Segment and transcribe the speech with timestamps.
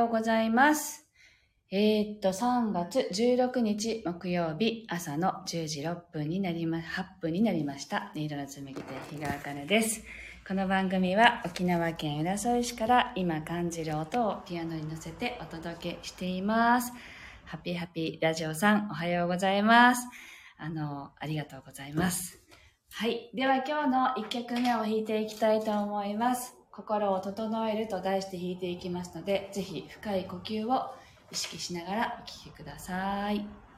[0.00, 1.06] ようございます。
[1.70, 8.10] えー、っと、3月16日木曜日朝の10時6分になりま、8分になりました。
[8.16, 10.02] 音色の紡ぎ手、日川茜です。
[10.48, 16.92] この番組は沖縄県浦添市から今感じる音をピアノに乗せてお届けしています。
[17.44, 20.08] ハッピーハッピーラジオさん、おはようございます。
[20.56, 22.40] あの、ありがとうございます。
[22.90, 23.30] はい。
[23.34, 26.59] では今日の1曲目を弾いていきたいと思います。
[26.70, 30.94] 心を整えると題して弾いていきますので、ぜひ深い呼吸を
[31.30, 33.69] 意識しながらお聴きください。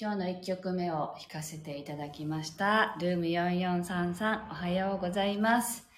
[0.00, 2.96] 今日の1曲目を弾かせていただきました。
[3.00, 5.88] ルーム4433おはようございます。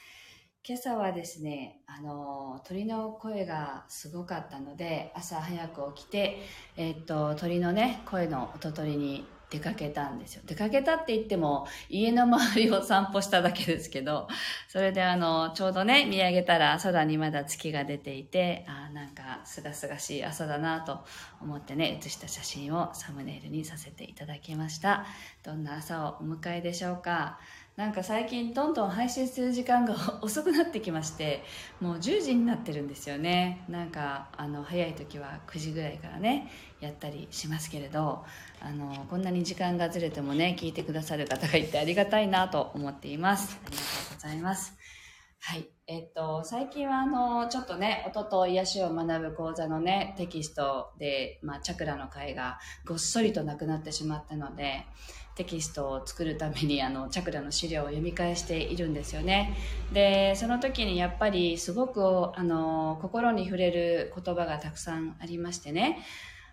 [0.66, 6.38] 今朝はですね、あの、鳥の声がすごかったので、朝早く起きて、
[6.78, 10.42] えっと、鳥のね、声の音取りに出かけたんですよ。
[10.46, 14.28] 出かけたって言っても、家の周りを散歩しただけですけど、
[14.68, 21.04] それであの、ちょうどね、見上げたら空にまだ月が出ていて、ああ、なんか、すがすがしい朝だなと
[21.40, 25.04] 思ってね、写した写真をサムネイルにさせていただきました。
[25.42, 27.40] どんな朝をお迎えでしょうか？
[27.80, 31.42] なんか最近どんどん配信する時間が 遅くなってきまして
[31.80, 33.64] もう10時になってるんですよね。
[33.70, 36.50] なんかあの早い時は9時ぐらいからね
[36.80, 38.22] やったりしますけれど
[38.60, 43.58] あのこんなに時間がずれてもね聞いてくださる方がいてありがたいなと思っています。
[43.64, 44.76] ありがとうございます。
[45.40, 45.79] はい。
[46.44, 54.86] 最近はあのちょっとね音と癒しを学ぶ講座のねテキストで、まあ、チャクラの会がごっそりとなくなってしまったので
[55.36, 59.56] テキストを作るためにあのチャクラの資料を読み返しているんですよね。
[59.92, 62.02] でその時にやっぱりすごく
[62.34, 65.98] あの心に触れる言葉がたくさんありましてね。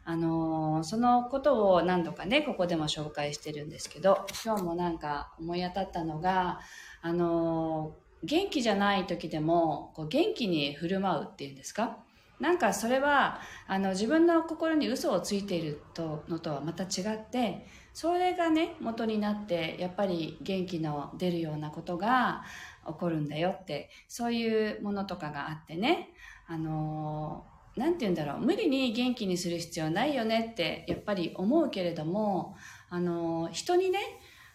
[0.10, 6.62] あのそのことを何度かねここでも紹介してるんですけど今日もなんか思い当たったのが
[7.02, 7.94] あの
[8.24, 11.98] 元気じゃない時でもこう元気に振る舞うっていうんですか？
[12.40, 22.44] なんかそれはあの自分の心に嘘をついているとのとはまた違ってそれがね元になってやっぱり元気の出るようなことが
[22.86, 26.10] 起こるんだよってそういうものとかがあってね
[26.46, 27.44] あの
[27.76, 32.56] 何て言うんだろう無理に元気にする必要ないよねってやっぱり思うけれども
[32.90, 34.00] あの人にね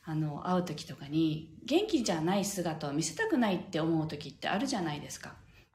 [0.05, 5.35] あの会う時とかに元気じゃない姿を見せたくないって思う時ってあるじゃないですか。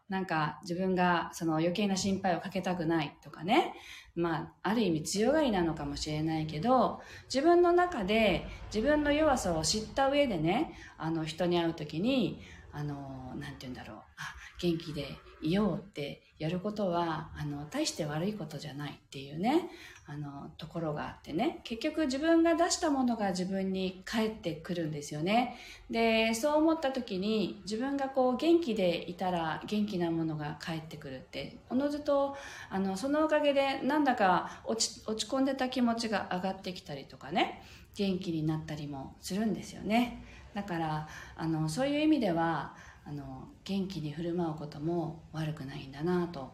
[0.10, 3.74] なんか自分がその余計な心配をかけたくないとかね。
[4.16, 7.02] まあ、ある意味強がりなのかもしれないけど、
[7.32, 12.42] 自分の中で自分の弱さを知った上でね、あの人に会う時に、
[12.72, 13.98] あの、なんて言うんだろう。
[13.98, 15.08] あ、元気で
[15.42, 19.70] いようってやることは、あの、大して悪いことじゃないっていうね、
[20.06, 25.58] あの、ところがあってね、結局自分が出したものが自分に返ってくるんですよね。
[25.90, 32.38] で、そう思った時に自分がこう元気でいたら元気なものが返ってくるって、おのずと、
[32.70, 37.64] あの、そのおかげでなんだか落ち、落ち込んでた気持ちが上がってきたりとかね、
[37.96, 40.24] 元気になったりもするんですよね。
[40.54, 42.76] だから、あの、そういう意味では、
[43.08, 46.52] あの元気に振る舞うことも悪くないんだなと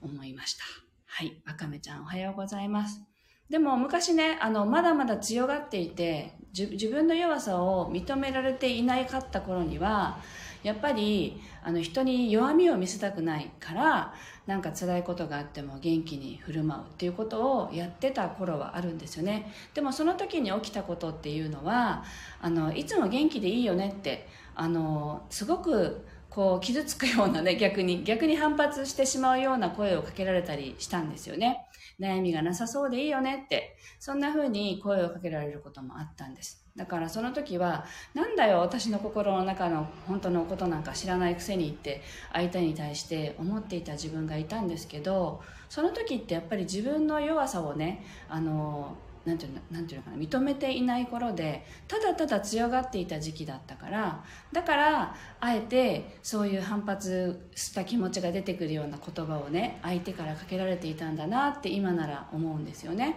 [0.00, 0.64] 思いました。
[1.06, 1.42] はい。
[1.44, 3.02] わかめちゃんおはようございます。
[3.50, 10.18] でも昔ねあのまだまだ強がっていて自分の弱さを認められていないかった頃には
[10.62, 14.14] やっぱりあの人に弱みを見せたくないから
[14.46, 19.52] なんか辛いことがあっても元気に振る舞うっていうことをやってた頃はあるんですよね。
[19.74, 22.04] でもその時に起きたことっていうのは
[22.40, 31.68] あのいつも元気でいいよねってあのすごくこう傷つくようなね 逆に逆に反発してしまうような声をかけられたりしたんですよね。
[32.00, 33.76] 悩みがなさそうでいいよねって。
[33.98, 36.66] そんな風に声をかけられることもあったんです。
[36.76, 48.94] だからその時はなんだよ私の心の中の本当のことなんか知らないくせにって相手に対して思っていた自分がいたんですけどその時ってやっぱり自分の弱さをねあの
[49.26, 63.16] なんていうのなんていうのかな認めていない頃でただただ強がっていた時期だったからだからあえてそういう反発した気持ちが出てくるような言葉をね相手からかけられていたんだなって今なら思うんですよね。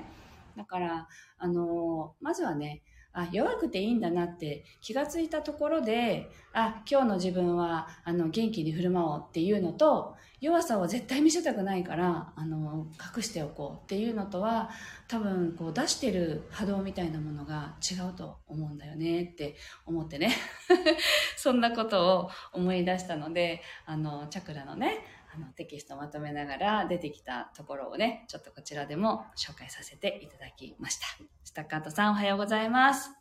[0.57, 1.07] だから
[1.37, 2.81] あのまずはね
[3.19, 14.69] あ弱くていいんだなって気がついたところであ今日の自分はあの元気に振る舞おうっていうのと弱さを絶対見せたくないからあの隠しておこうっていうのとは
[15.09, 19.55] 多分こう出してる波動みたいなものが違うと思うんだよねって
[19.85, 20.33] 思ってね。
[21.35, 24.99] そんなことを思い出したのであのチャクラのね
[25.33, 31.05] あのテキストまとめながら出てきたところをね、ちょっとこちらでも紹介させていただきました。
[31.43, 33.11] スタッカートさんおはようございます。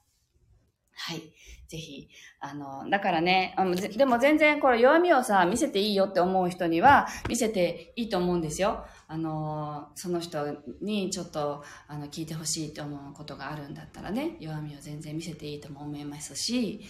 [1.01, 1.33] はい。
[1.69, 2.09] ぜひ、
[2.41, 8.85] あの、だからね、あのでも全然これ弱みをさ、見せていいよって思う人には見せていいと思うんですよ。
[9.07, 16.81] あの、その人にちょっと、あの、聞いてほしいって思うことがあるんだったらね、弱みを全然見せていいとも思いますし、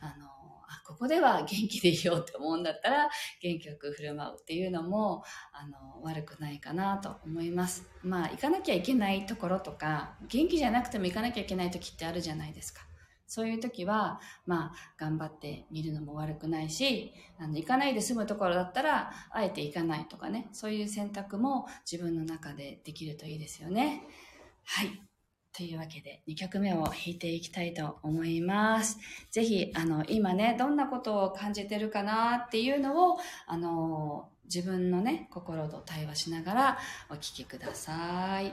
[0.00, 0.28] あの、
[0.88, 3.10] ここでは元気でいようって思うんだったら
[3.42, 12.80] 元気よく振る舞うっていうのもあの悪くないかなと思いますまあ行かなきゃいけないところとか元気じゃなくても行かなきゃいけない時ってあるじゃないですか
[13.26, 24.02] そういう時は、まあ、頑張ってみるのも悪くないし、あの、行かないで済むところだったら、あえて行かないとかね、そういう選択も自分の中でできるといいですよね。
[24.64, 25.02] はい。
[25.52, 28.98] というわけで、2曲目を弾いていきたいと思います。
[29.30, 36.78] ぜひ、あの、今ね、どんなことを感じてるかなっていうのを、あの、自分のね、心と対話しながら
[37.10, 38.52] お聴きください。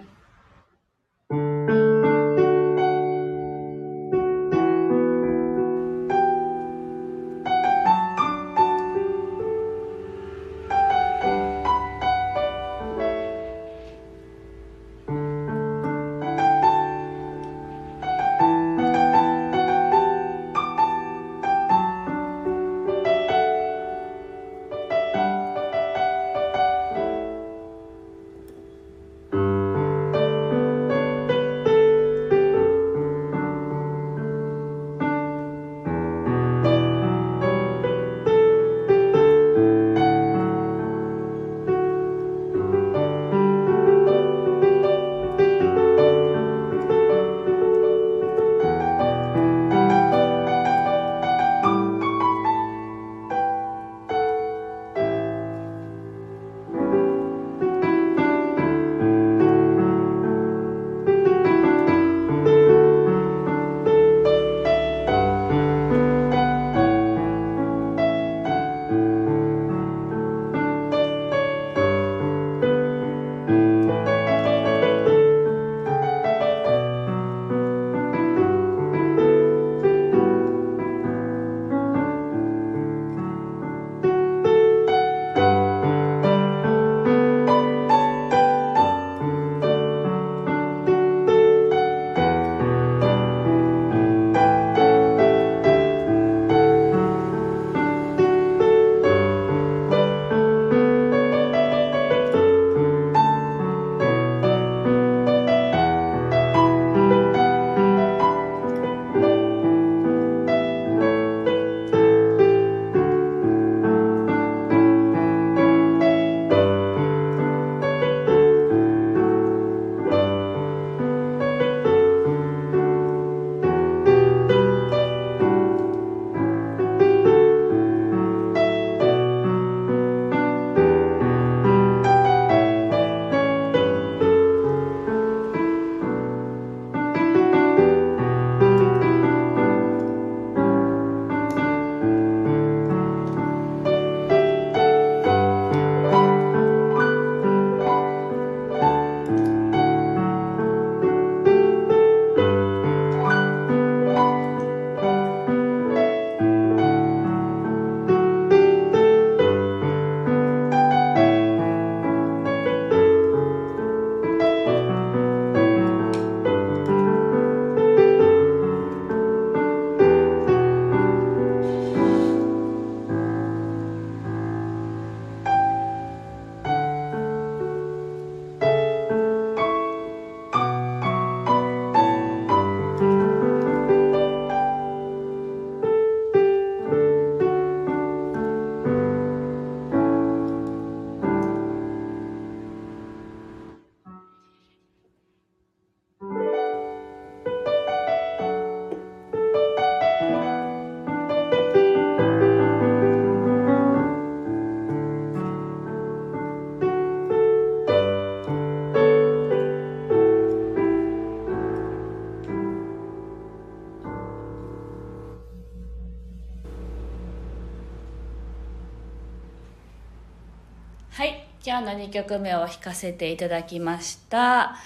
[221.75, 221.83] はい。
[221.83, 224.77] 今日の2曲目を弾かせていただきました。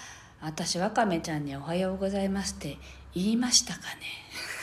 [0.42, 2.78] 私、わかめちゃんにおはようございますって
[3.14, 3.82] 言いましたか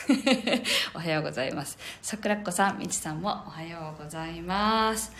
[0.09, 0.63] ね？
[0.93, 1.77] おはようございます。
[2.01, 5.11] 桜っ子さん、みちさんもおはようございます。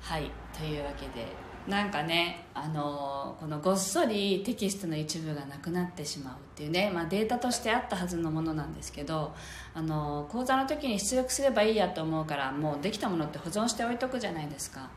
[0.00, 0.30] はい。
[0.56, 1.26] というわけで、
[1.68, 9.34] なんかね、あのーこのごっそりテキストの一部がなくなってしまうっていうね、まあ、データとしてあったはずのものなんですけど、
[9.74, 14.90] あのー講座の時に出力すればいいやと思うからもうできたものって保存しておいとくじゃないですか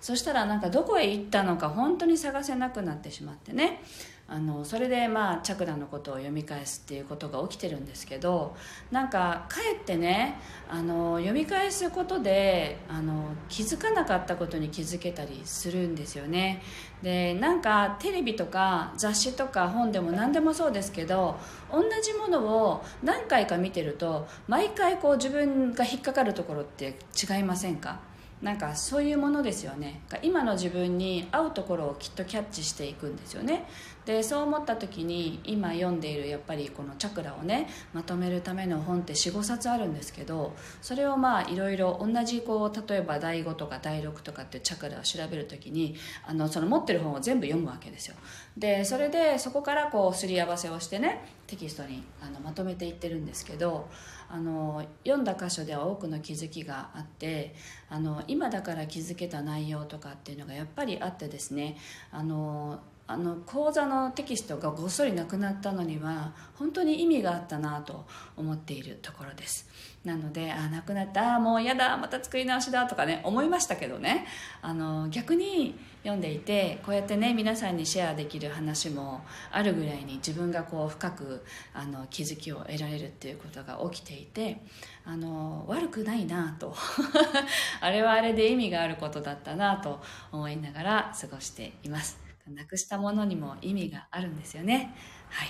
[0.00, 3.82] そしたらなんかどこへ行ったのか本当に探せなくなってしまってね。
[4.30, 8.54] あのそれでまあチャクラのことを読み返すっていうことが起きてるんですけど
[8.90, 10.38] なんかかえってね
[10.68, 16.60] あの読み返すことであの気づかなかったことに気づけたりするんですよね。
[17.02, 21.38] でなんかテレビとか雑誌とか本でも何でもそうですけど
[21.72, 28.00] 同じものを何回か見てると毎回こう自分が引っかかるところって違いませんか？
[28.42, 30.00] なんかそういうものですよね。
[30.22, 33.66] 今の自分に合うところをきっとキャッチしていくんですよね。
[34.08, 45.94] でそう思った時に今読んでいるやっぱりこのチャクラをねまとめるための本って45冊あるんですけどそれをまあいろいろ同じこう例えば第5とか第6とかってチャクラを調べる時に
[46.26, 48.14] あのその持ってる本を全部読むわけですよ。
[48.56, 53.90] でそれでそこからこうすり合わせをしてねテキストにあのまとめていってるんですけど
[54.30, 57.54] あの読んだ箇所では多くの気づきがあって
[57.90, 61.76] あの今だから気づけた内容とかっていうのがやっぱりあってですね
[62.10, 68.04] あのあの講座のテキストがごっそりなくなったのには本当に意味があったなと
[68.36, 69.66] 思っているところです。
[70.04, 74.26] なのであなくなったあもう嫌だまた作り直しだとかね思いましたけどね。
[74.60, 84.60] あの逆に読んでいてこうやってね皆さんにシェアできる話もあるぐらいに自分がこう深くあの気づきを得られるっていうことが起きていて
[85.06, 86.76] あの悪くないなと。
[87.80, 92.27] あれはあれで意味があることだったなと思いながら過ごしています。
[92.54, 94.94] なくしたものにも意味があるんですよね。
[95.28, 95.48] はい。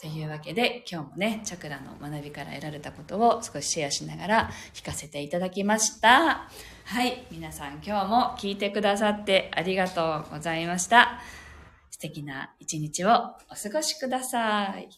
[0.00, 6.48] というわけで今日もねチャクラの学びから得られたことを少しシェアしながら聞かせていただきました。
[6.86, 7.26] はい。
[7.30, 11.20] 皆さん今日も聞いてくださってありがとうございました。
[11.90, 14.88] 素敵な一日をお過ごしください。